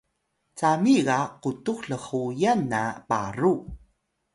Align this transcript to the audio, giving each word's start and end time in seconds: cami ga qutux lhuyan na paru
cami 0.59 0.95
ga 1.07 1.19
qutux 1.43 1.79
lhuyan 1.89 2.59
na 2.71 2.83
paru 3.09 3.53